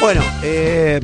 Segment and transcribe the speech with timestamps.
[0.00, 1.00] Bueno, eh,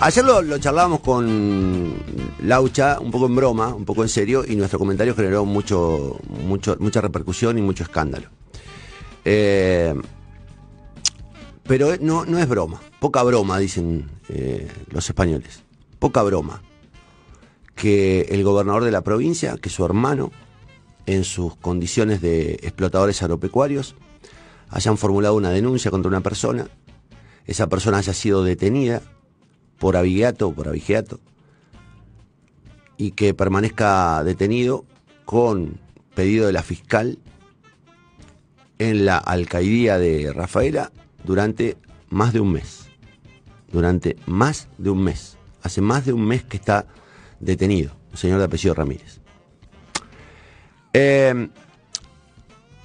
[0.00, 1.92] ayer lo, charlábamos con
[2.40, 6.76] Laucha, un poco en broma, un poco en serio, y nuestro comentario generó mucho, mucho,
[6.80, 8.28] mucha repercusión y mucho escándalo.
[9.24, 9.94] Eh,
[11.64, 15.62] pero no, no es broma, poca broma, dicen eh, los españoles.
[15.98, 16.62] Poca broma.
[17.74, 20.30] Que el gobernador de la provincia, que su hermano,
[21.06, 23.94] en sus condiciones de explotadores agropecuarios,
[24.70, 26.68] hayan formulado una denuncia contra una persona,
[27.46, 29.02] esa persona haya sido detenida
[29.78, 31.20] por abigeato o por abigeato,
[32.96, 34.84] y que permanezca detenido
[35.24, 35.80] con
[36.14, 37.18] pedido de la fiscal
[38.78, 40.92] en la alcaidía de Rafaela
[41.24, 41.76] durante
[42.10, 42.88] más de un mes.
[43.70, 45.38] Durante más de un mes.
[45.62, 46.86] Hace más de un mes que está
[47.40, 49.20] detenido el señor de apellido Ramírez.
[50.92, 51.48] Eh,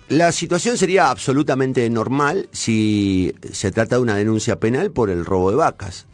[0.09, 5.49] la situación sería absolutamente normal si se trata de una denuncia penal por el robo
[5.49, 6.05] de vacas.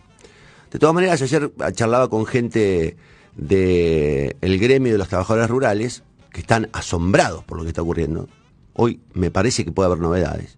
[0.72, 2.98] De todas maneras, ayer charlaba con gente
[3.36, 8.28] del gremio de los trabajadores rurales que están asombrados por lo que está ocurriendo.
[8.74, 10.58] Hoy me parece que puede haber novedades.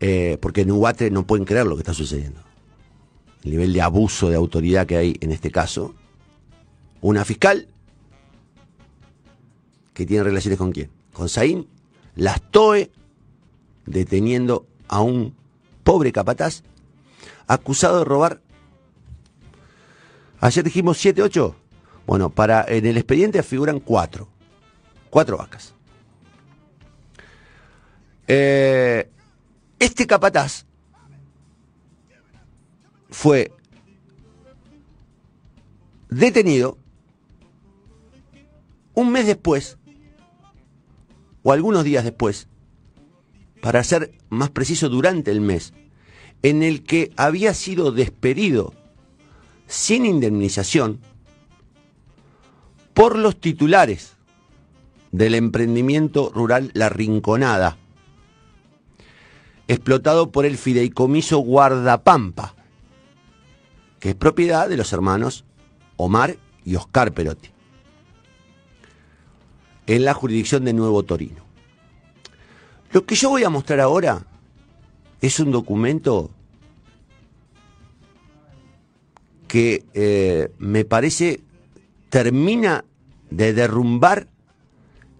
[0.00, 2.40] Eh, porque en Uguatre no pueden creer lo que está sucediendo.
[3.44, 5.94] El nivel de abuso de autoridad que hay en este caso.
[7.00, 7.68] Una fiscal
[9.92, 10.90] que tiene relaciones con quién?
[11.14, 11.66] Con Saín,
[12.14, 12.90] las TOE
[13.86, 15.34] deteniendo a un
[15.82, 16.62] pobre capataz
[17.46, 18.42] acusado de robar.
[20.40, 21.56] Ayer dijimos 7, 8.
[22.06, 24.28] Bueno, para, en el expediente figuran 4.
[25.08, 25.74] 4 vacas.
[28.26, 29.08] Eh,
[29.78, 30.66] este capataz
[33.10, 33.52] fue
[36.08, 36.78] detenido
[38.94, 39.78] un mes después,
[41.44, 42.48] o algunos días después,
[43.60, 45.72] para ser más preciso durante el mes,
[46.42, 48.74] en el que había sido despedido
[49.66, 51.00] sin indemnización
[52.92, 54.16] por los titulares
[55.12, 57.76] del emprendimiento rural La Rinconada,
[59.68, 62.54] explotado por el fideicomiso Guardapampa,
[64.00, 65.44] que es propiedad de los hermanos
[65.96, 67.53] Omar y Oscar Perotti,
[69.86, 71.44] en la jurisdicción de Nuevo Torino.
[72.92, 74.24] Lo que yo voy a mostrar ahora
[75.20, 76.30] es un documento
[79.48, 81.40] que eh, me parece
[82.08, 82.84] termina
[83.30, 84.28] de derrumbar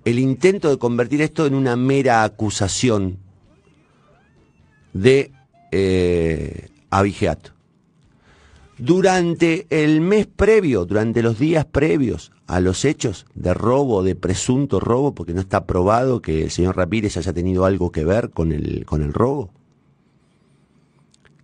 [0.04, 3.18] el intento de convertir esto en una mera acusación
[4.92, 5.32] de
[5.72, 7.53] eh, abigeato.
[8.78, 14.80] Durante el mes previo, durante los días previos a los hechos de robo, de presunto
[14.80, 18.50] robo, porque no está probado que el señor Rapírez haya tenido algo que ver con
[18.50, 19.50] el, con el robo,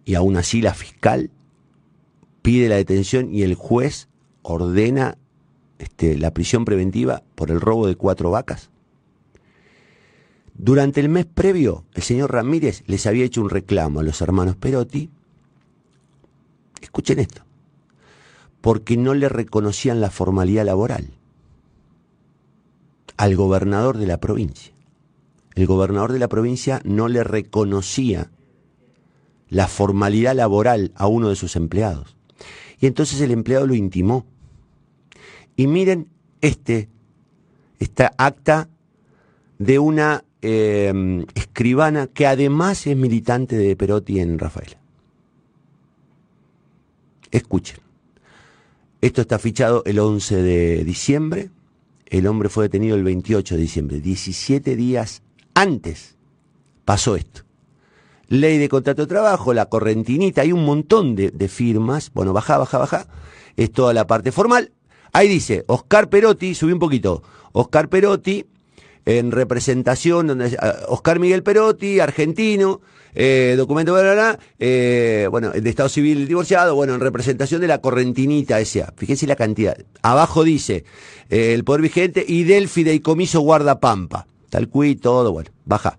[0.05, 1.31] y aún así la fiscal
[2.43, 4.09] pide la detención y el juez
[4.43, 5.17] ordena
[5.79, 8.71] este, la prisión preventiva por el robo de cuatro vacas.
[10.55, 14.57] Durante el mes previo, el señor Ramírez les había hecho un reclamo a los hermanos
[14.57, 15.11] Perotti.
[16.81, 17.43] Escuchen esto.
[18.61, 21.11] Porque no le reconocían la formalidad laboral
[23.17, 24.73] al gobernador de la provincia.
[25.55, 28.31] El gobernador de la provincia no le reconocía
[29.49, 32.17] la formalidad laboral a uno de sus empleados.
[32.81, 34.25] Y entonces el empleado lo intimó.
[35.57, 36.09] Y miren
[36.41, 36.89] este,
[37.79, 38.71] esta acta
[39.59, 44.80] de una eh, escribana que además es militante de Perotti en Rafaela.
[47.31, 47.79] Escuchen.
[49.01, 51.51] Esto está fichado el 11 de diciembre.
[52.07, 54.01] El hombre fue detenido el 28 de diciembre.
[54.01, 55.23] 17 días
[55.55, 56.17] antes
[56.85, 57.43] pasó esto.
[58.29, 62.13] Ley de contrato de trabajo, la correntinita, hay un montón de, de firmas.
[62.13, 63.07] Bueno, baja, baja, baja.
[63.57, 64.73] Es toda la parte formal.
[65.13, 67.23] Ahí dice, Oscar Perotti, subí un poquito.
[67.53, 68.47] Oscar Perotti,
[69.05, 70.57] en representación, donde
[70.89, 72.81] Oscar Miguel Perotti, argentino,
[73.15, 78.61] eh, documento, bla, eh, bueno, de Estado Civil divorciado, bueno, en representación de la Correntinita
[78.61, 78.93] S.A.
[78.97, 79.77] Fíjense la cantidad.
[80.03, 80.85] Abajo dice
[81.29, 84.27] eh, el poder vigente y del fideicomiso guardapampa.
[84.49, 85.99] Tal cuí, todo, bueno, baja.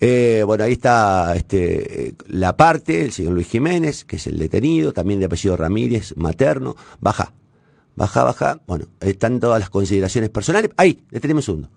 [0.00, 5.20] Bueno, ahí está este, la parte, el señor Luis Jiménez, que es el detenido, también
[5.20, 7.32] de apellido Ramírez, materno, baja.
[7.94, 8.60] Baja, baja.
[8.66, 10.72] Bueno, están todas las consideraciones personales.
[10.76, 11.70] Ahí, detenemos uno.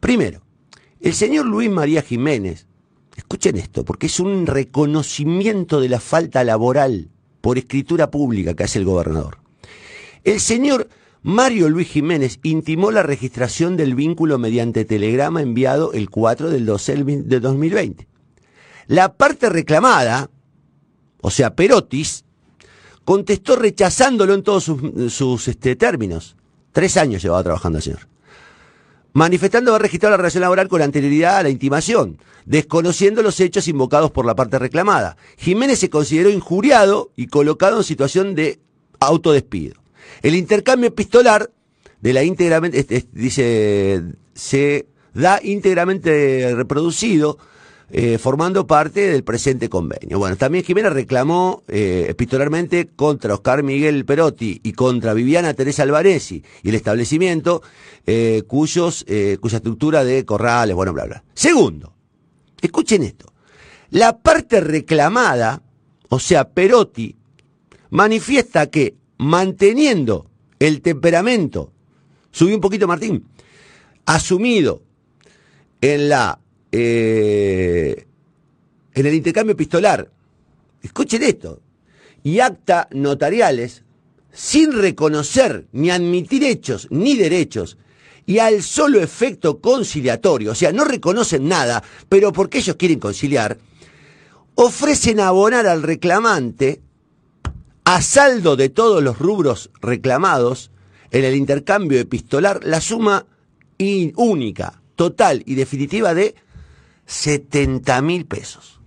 [0.00, 0.40] Primero,
[1.00, 2.66] el señor Luis María Jiménez,
[3.16, 7.08] escuchen esto, porque es un reconocimiento de la falta laboral
[7.40, 9.38] por escritura pública que hace el gobernador.
[10.24, 10.88] El señor
[11.22, 17.04] Mario Luis Jiménez intimó la registración del vínculo mediante telegrama enviado el 4 del 12
[17.04, 18.06] de 2020.
[18.86, 20.30] La parte reclamada,
[21.20, 22.24] o sea, Perotis,
[23.04, 24.64] contestó rechazándolo en todos
[25.08, 26.36] sus, este, términos.
[26.72, 28.08] Tres años llevaba trabajando el señor.
[29.16, 34.10] Manifestando haber registrado la relación laboral con anterioridad a la intimación, desconociendo los hechos invocados
[34.10, 35.16] por la parte reclamada.
[35.38, 38.60] Jiménez se consideró injuriado y colocado en situación de
[39.00, 39.76] autodespido.
[40.20, 41.50] El intercambio epistolar
[42.02, 44.02] de la íntegramente, dice,
[44.34, 47.38] se da íntegramente reproducido,
[47.90, 50.18] eh, formando parte del presente convenio.
[50.18, 56.42] Bueno, también Jiménez reclamó eh, epistolarmente contra Oscar Miguel Perotti y contra Viviana Teresa Alvarezi
[56.64, 57.62] y el establecimiento,
[58.04, 59.04] eh, cuyos,
[59.40, 61.24] cuya estructura de corrales, bueno, bla, bla.
[61.32, 61.92] Segundo,
[62.60, 63.32] escuchen esto.
[63.90, 65.62] La parte reclamada,
[66.08, 67.14] o sea, Perotti,
[67.90, 70.28] manifiesta que manteniendo
[70.58, 71.72] el temperamento,
[72.32, 73.28] subí un poquito Martín,
[74.06, 74.82] asumido
[75.80, 76.40] en la
[76.72, 78.06] eh,
[78.94, 80.10] en el intercambio epistolar,
[80.82, 81.60] escuchen esto,
[82.22, 83.84] y acta notariales,
[84.32, 87.78] sin reconocer ni admitir hechos ni derechos,
[88.26, 93.58] y al solo efecto conciliatorio, o sea, no reconocen nada, pero porque ellos quieren conciliar,
[94.56, 96.80] ofrecen abonar al reclamante
[97.84, 100.72] a saldo de todos los rubros reclamados
[101.12, 103.26] en el intercambio epistolar la suma
[104.16, 106.34] única, total y definitiva de
[107.06, 108.80] 70 mil pesos,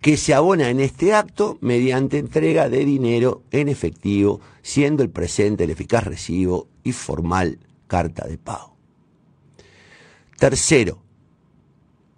[0.00, 5.64] que se abona en este acto mediante entrega de dinero en efectivo, siendo el presente
[5.64, 8.76] el eficaz recibo y formal carta de pago.
[10.38, 11.02] Tercero,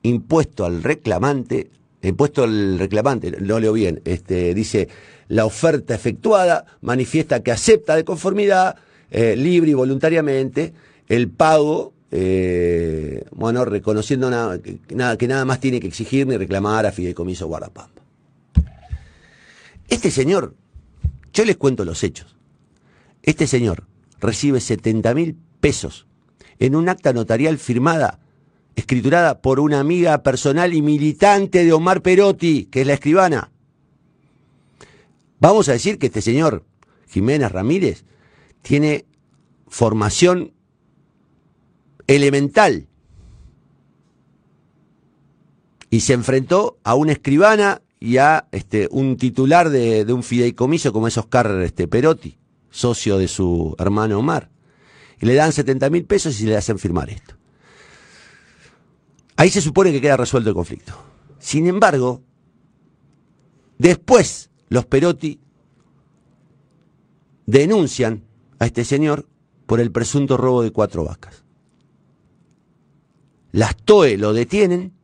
[0.02, 1.70] impuesto al reclamante,
[2.02, 4.88] impuesto al reclamante, no leo bien, este, dice,
[5.28, 8.76] la oferta efectuada manifiesta que acepta de conformidad,
[9.10, 10.72] eh, libre y voluntariamente,
[11.08, 16.36] el pago eh, bueno, reconociendo nada, que, nada, que nada más tiene que exigir ni
[16.36, 18.02] reclamar a Fideicomiso Guardapampa.
[19.88, 20.54] Este señor,
[21.32, 22.36] yo les cuento los hechos,
[23.24, 23.88] este señor
[24.20, 26.06] recibe 70 mil pesos
[26.60, 28.20] en un acta notarial firmada,
[28.76, 33.50] escriturada por una amiga personal y militante de Omar Perotti, que es la escribana.
[35.40, 36.64] Vamos a decir que este señor,
[37.08, 38.04] Jiménez Ramírez,
[38.62, 39.04] tiene
[39.66, 40.53] formación
[42.06, 42.86] elemental.
[45.90, 51.08] Y se enfrentó a una escribana y a este, un titular de, un fideicomiso como
[51.08, 52.36] es Oscar este, Perotti,
[52.70, 54.50] socio de su hermano Omar.
[55.20, 57.34] Y le dan 70 mil pesos y le hacen firmar esto.
[59.36, 60.92] Ahí se supone que queda resuelto el conflicto.
[61.38, 62.22] Sin embargo,
[63.78, 65.40] después los Perotti
[67.46, 68.24] denuncian
[68.58, 69.28] a este señor
[69.66, 71.43] por el presunto robo de cuatro vacas.
[73.54, 74.94] Las TOE lo detienen,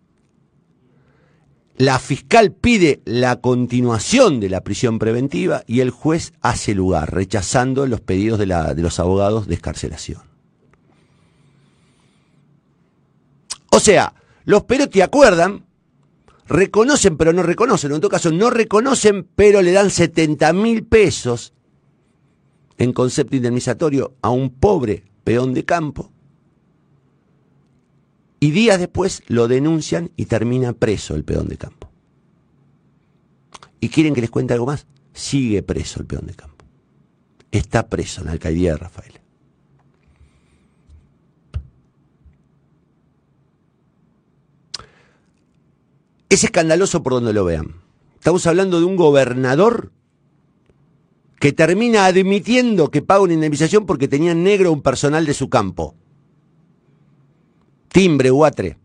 [1.77, 7.87] la fiscal pide la continuación de la prisión preventiva y el juez hace lugar, rechazando
[7.87, 10.23] los pedidos de, los abogados de escarcelación.
[13.71, 14.15] O sea,
[14.45, 15.65] los Perotti acuerdan,
[16.49, 21.53] reconocen pero no reconocen, en todo caso no reconocen pero le dan 70 mil pesos
[22.79, 26.11] en concepto indemnizatorio a un pobre peón de campo
[28.41, 31.91] y días después lo denuncian y termina preso el peón de campo.
[33.81, 34.87] ¿Y quieren que les cuente algo más?
[35.13, 36.65] Sigue preso el peón de campo.
[37.53, 39.13] Está preso en la alcaldía de Rafael.
[46.31, 47.75] Es escandaloso por donde lo vean.
[48.15, 49.93] Estamos hablando de un gobernador
[51.39, 55.95] que termina admitiendo que paga una indemnización porque tenía negro un personal de su campo
[57.93, 58.79] timbre Uatre.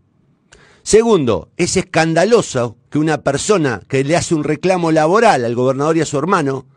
[0.83, 6.01] Segundo, es escandaloso que una persona que le hace un reclamo laboral al gobernador y
[6.01, 6.67] a su hermano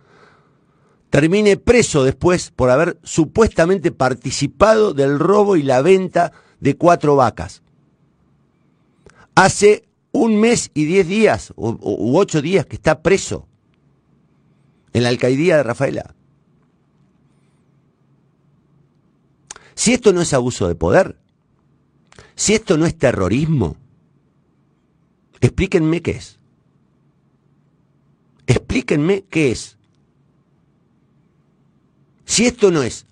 [1.10, 7.62] termine preso después por haber supuestamente participado del robo y la venta de cuatro vacas.
[9.34, 13.46] Hace un mes y diez días, u, ocho días, que está preso
[14.92, 16.14] en la alcaldía de Rafaela.
[19.74, 21.18] Si esto no es abuso de poder,
[22.38, 23.76] si esto no es terrorismo,
[25.40, 26.38] explíquenme qué es.
[28.46, 29.76] Explíquenme qué es.
[32.24, 33.06] Si esto no es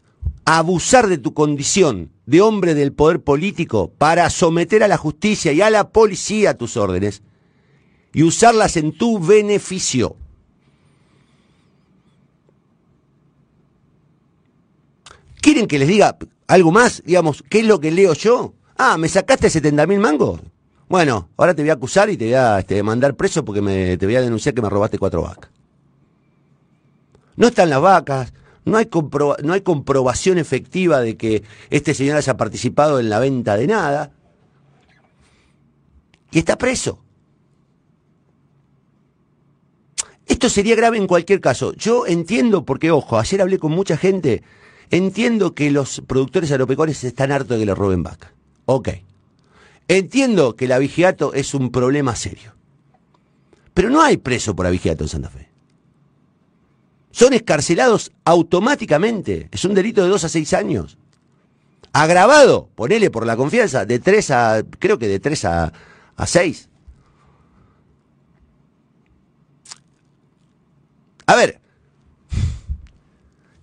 [0.45, 5.61] abusar de tu condición de hombre del poder político para someter a la justicia y
[5.61, 7.21] a la policía a tus órdenes
[8.13, 10.15] y usarlas en tu beneficio.
[15.41, 16.17] ¿Quieren que les diga
[16.47, 17.03] algo más?
[17.05, 18.56] Digamos, ¿qué es lo que leo yo?
[18.79, 20.41] Ah, ¿me sacaste 70 mil mangos?
[20.89, 23.97] Bueno, ahora te voy a acusar y te voy a este, mandar preso porque me,
[23.97, 25.51] te voy a denunciar que me robaste cuatro vacas.
[27.37, 28.33] No están las vacas,
[28.65, 28.89] no hay,
[29.43, 34.13] no hay comprobación efectiva de que este señor haya participado en la venta de nada.
[36.31, 37.03] Y está preso.
[40.27, 41.73] Esto sería grave en cualquier caso.
[41.75, 44.43] Yo entiendo, porque ojo, ayer hablé con mucha gente,
[44.91, 48.36] entiendo que los productores agropecuarios están hartos de que le roben vaca.
[48.67, 48.89] Ok.
[49.89, 52.55] Entiendo que el abigeato es un problema serio.
[53.73, 55.49] Pero no hay preso por abigeato en Santa Fe.
[57.13, 59.49] Son escarcelados automáticamente.
[59.53, 60.99] Es un delito de dos a seis años.
[61.93, 65.73] Agravado, ponele por la confianza, de tres a, creo que de tres a,
[66.15, 66.69] a seis.
[71.27, 71.61] A ver,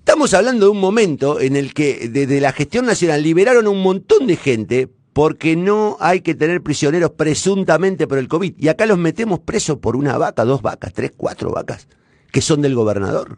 [0.04, 4.28] estamos hablando de un momento en el que desde la gestión nacional liberaron un montón
[4.28, 8.54] de gente porque no hay que tener prisioneros presuntamente por el COVID.
[8.58, 11.88] Y acá los metemos presos por una vaca, dos vacas, tres, cuatro vacas,
[12.34, 13.38] que son del gobernador.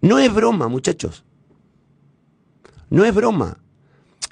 [0.00, 1.24] No es broma, muchachos.
[2.88, 3.58] No es broma.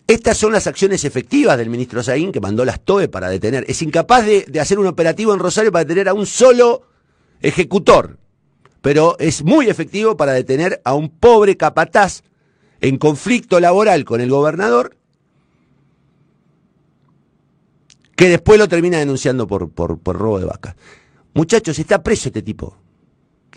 [0.07, 3.67] Estas son las acciones efectivas del ministro Zain que mandó las TOE para detener.
[3.69, 6.83] Es incapaz de hacer un operativo en Rosario para detener a un solo
[7.43, 8.19] ejecutor,
[8.87, 12.23] pero es muy efectivo para detener a un pobre capataz
[12.81, 14.97] en conflicto laboral con el gobernador,
[18.15, 20.77] que después lo termina denunciando por, por, robo de vacas.
[21.35, 22.79] Muchachos, está preso este tipo.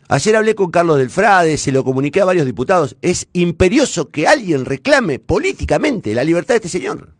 [0.07, 2.98] Ayer hablé con Carlos del Frade, se lo comuniqué a varios diputados.
[3.03, 7.13] Es imperioso que alguien reclame políticamente la libertad de este señor.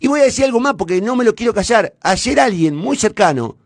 [0.00, 1.94] Y voy a decir algo más porque no me lo quiero callar.
[2.00, 3.58] Ayer alguien muy cercano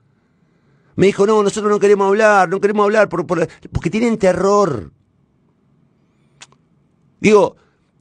[0.99, 4.91] me dijo, no, nosotros no queremos hablar, no queremos hablar porque tienen terror.
[7.21, 7.55] Digo,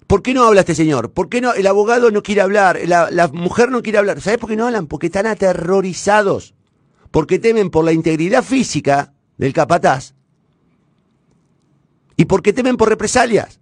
[0.08, 1.12] ¿por qué no habla este señor?
[1.12, 1.54] ¿Por qué no?
[1.54, 4.20] El abogado no quiere hablar, la, la mujer no quiere hablar.
[4.20, 4.88] ¿Sabes por qué no hablan?
[4.88, 6.56] Porque están aterrorizados.
[7.12, 10.16] Porque temen por la integridad física del capataz.
[12.16, 13.60] Y porque temen por represalias.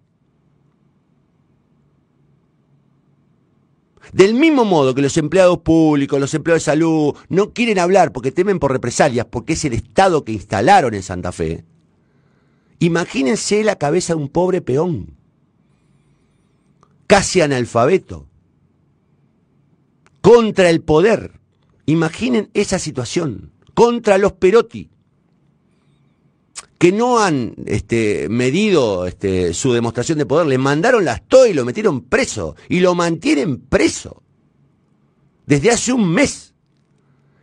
[4.15, 8.31] Del mismo modo que los empleados públicos, los empleados de salud, no quieren hablar porque
[8.31, 11.65] temen por represalias, porque es el Estado que instalaron en Santa Fe.
[12.79, 15.17] Imagínense la cabeza de un pobre peón,
[17.07, 18.25] casi analfabeto,
[20.21, 21.41] contra el poder.
[21.85, 24.91] Imaginen esa situación, contra los Perotti
[26.77, 31.53] que no han este, medido este, su demostración de poder, le mandaron las TOE y
[31.53, 34.23] lo metieron preso y lo mantienen preso
[35.45, 36.53] desde hace un mes.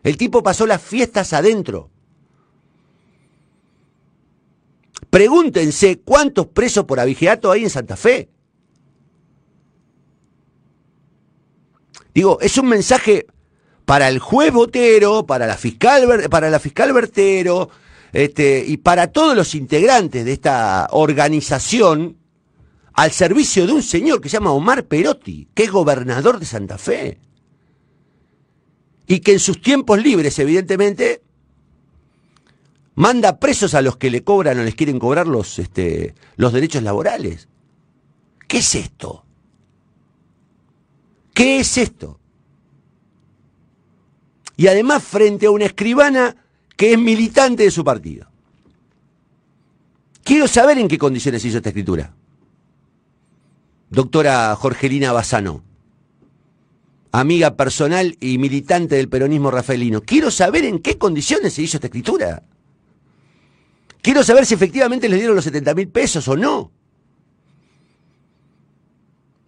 [0.03, 1.91] El tipo pasó las fiestas adentro.
[5.09, 8.31] Pregúntense cuántos presos por abigeato hay en Santa Fe.
[12.15, 13.27] Digo, es un mensaje
[13.85, 17.71] para el juez Botero, para la fiscal, para la fiscal Bertero,
[18.13, 22.19] este, y para todos los integrantes de esta organización,
[22.93, 26.77] al servicio de un señor que se llama Omar Perotti, que es gobernador de Santa
[26.77, 27.19] Fe,
[29.07, 31.23] y que en sus tiempos libres, evidentemente,
[32.95, 36.83] manda presos a los que le cobran o les quieren cobrar los, este, los derechos
[36.83, 37.49] laborales.
[38.47, 39.25] ¿Qué es esto?
[41.33, 42.21] ¿Qué es esto?
[44.59, 46.37] Y además frente a una escribana
[46.77, 48.29] que es militante de su partido.
[50.25, 52.15] Quiero saber en qué condiciones hizo esta escritura.
[53.91, 55.63] Doctora Jorgelina Bassano,
[57.11, 60.01] amiga personal y militante del peronismo rafaelino.
[60.01, 62.43] Quiero saber en qué condiciones se hizo esta escritura.
[64.01, 66.73] Quiero saber si efectivamente les dieron los 70 mil pesos o no.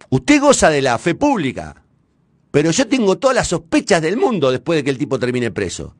[0.09, 1.83] Usted goza de la fe pública,
[2.51, 5.95] pero yo tengo todas las sospechas del mundo después de que el tipo termine preso.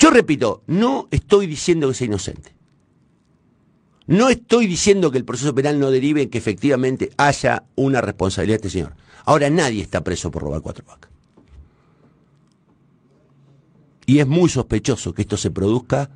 [0.00, 2.54] Yo repito, no estoy diciendo que sea inocente.
[4.06, 8.54] No estoy diciendo que el proceso penal no derive en que efectivamente haya una responsabilidad
[8.54, 8.94] de este señor.
[9.26, 11.10] Ahora nadie está preso por robar cuatro vacas.
[14.06, 16.10] Y es muy sospechoso que esto se produzca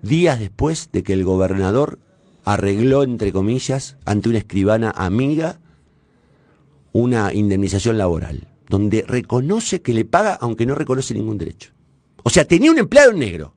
[0.00, 2.00] días después de que el gobernador
[2.44, 5.60] arregló, entre comillas, ante una escribana amiga,
[6.92, 11.75] una indemnización laboral, donde reconoce que le paga aunque no reconoce ningún derecho.
[12.26, 13.54] O sea, tenía un empleado en negro.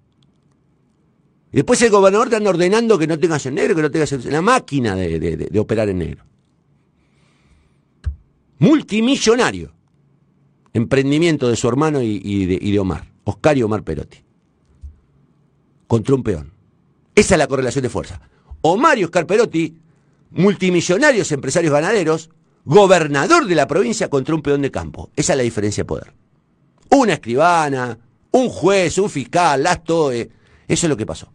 [1.52, 4.12] Y después el gobernador te anda ordenando que no tengas en negro, que no tengas
[4.12, 6.24] en la máquina de, operar en negro.
[8.60, 9.74] Multimillonario.
[10.72, 14.20] Emprendimiento de su hermano y, de, Omar, Oscar y Omar Perotti.
[15.88, 16.54] Contra un peón.
[17.16, 18.22] Esa es la correlación de fuerza.
[18.62, 19.80] Omar y Oscar Perotti,
[20.30, 22.30] multimillonarios empresarios ganaderos,
[22.66, 25.10] gobernador de la provincia contra un peón de campo.
[25.16, 26.14] Esa es la diferencia de poder.
[26.92, 27.98] Una escribana,
[28.32, 30.30] un juez, un fiscal, las TOE.
[30.68, 31.32] Eso es lo que pasó.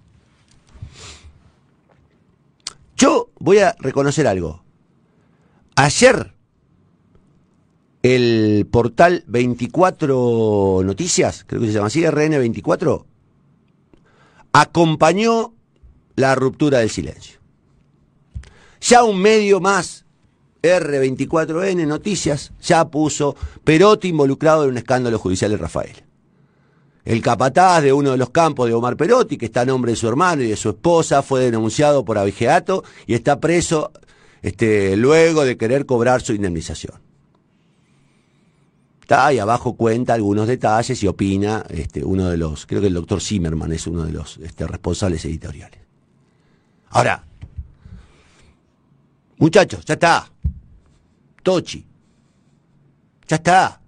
[2.97, 4.63] Yo voy a reconocer algo.
[5.77, 6.33] Ayer
[8.03, 13.05] el portal 24 Noticias, creo que se llama así, RN24,
[14.53, 15.55] acompañó
[16.15, 17.41] la ruptura del silencio.
[18.81, 20.05] Ya un medio más,
[20.63, 26.05] R24N Noticias, ya puso Perotti involucrado en un escándalo judicial de Rafael.
[27.05, 29.97] El capataz de uno de los campos de Omar Perotti, que está a nombre de
[29.97, 33.93] su hermano y de su esposa, fue denunciado por abigeato y está preso
[34.41, 37.01] este, luego de querer cobrar su indemnización.
[39.03, 42.95] Está ahí abajo cuenta algunos detalles y opina este, uno de los, creo que el
[42.95, 45.81] doctor Zimmerman es uno de los este, responsables editoriales.
[46.89, 47.23] Ahora,
[49.37, 50.31] muchachos, ya está.
[51.43, 51.85] Tochi.
[53.29, 53.81] Ya está.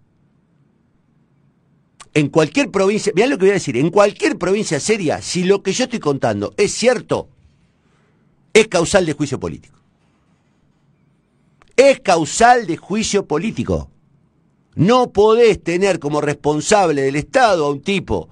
[2.16, 5.62] En cualquier provincia, mirá lo que voy a decir, en cualquier provincia seria, si lo
[5.62, 7.28] que yo estoy contando es cierto,
[8.54, 9.78] es causal de juicio político.
[11.76, 13.90] Es causal de juicio político.
[14.76, 18.30] No podés tener como responsable del Estado a un tipo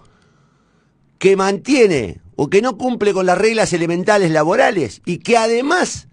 [1.18, 6.08] que mantiene o que no cumple con las reglas elementales laborales y que además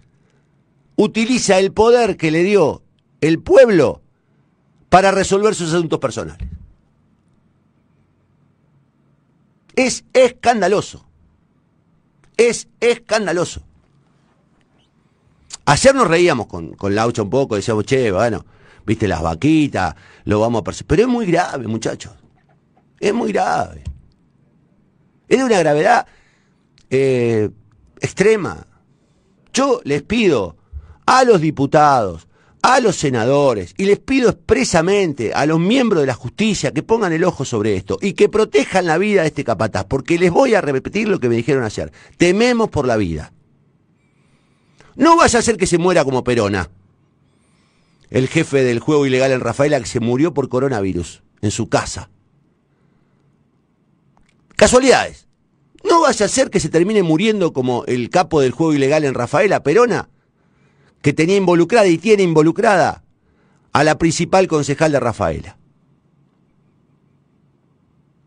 [0.96, 2.82] utiliza el poder que le dio
[3.22, 4.02] el pueblo
[4.90, 6.51] para resolver sus asuntos personales.
[9.74, 11.06] Es escandaloso.
[12.36, 13.62] Es escandaloso.
[15.64, 18.44] Ayer nos reíamos con, con Laucha un poco, decíamos, che, bueno,
[18.84, 20.88] viste las vaquitas, lo vamos a perseguir.
[20.88, 22.12] Pero es muy grave, muchachos.
[22.98, 23.84] Es muy grave.
[25.28, 26.06] Es de una gravedad
[26.90, 27.50] eh,
[28.00, 28.66] extrema.
[29.52, 30.56] Yo les pido
[31.06, 32.26] a los diputados,
[32.62, 37.12] a los senadores, y les pido expresamente a los miembros de la justicia que pongan
[37.12, 40.54] el ojo sobre esto y que protejan la vida de este capataz, porque les voy
[40.54, 41.92] a repetir lo que me dijeron ayer.
[42.16, 43.32] Tememos por la vida.
[44.94, 46.70] No vaya a ser que se muera como Perona,
[48.10, 52.10] el jefe del juego ilegal en Rafaela que se murió por coronavirus en su casa.
[54.54, 55.26] Casualidades.
[55.82, 59.14] No vaya a ser que se termine muriendo como el capo del juego ilegal en
[59.14, 60.10] Rafaela, Perona,
[61.02, 63.02] que tenía involucrada y tiene involucrada
[63.72, 65.58] a la principal concejal de Rafaela.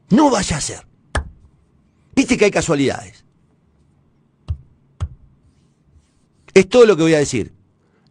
[0.10, 0.86] No vaya a ser.
[2.16, 3.26] Viste que hay casualidades.
[6.54, 7.54] Es todo lo que voy a decir.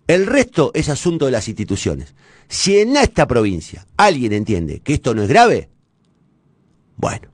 [0.07, 2.15] El resto es asunto de las instituciones.
[2.49, 5.71] Si en esta provincia alguien entiende que esto no es grave,
[6.97, 7.29] bueno,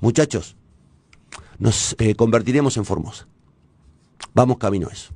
[0.00, 0.56] muchachos,
[1.58, 3.28] nos eh, convertiremos en Formosa.
[4.32, 5.12] Vamos camino a eso.